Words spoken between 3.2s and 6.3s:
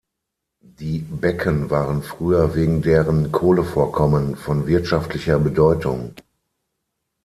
Kohlevorkommen von wirtschaftlicher Bedeutung.